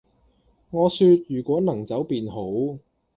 [0.71, 2.47] 我說......如果能走便好，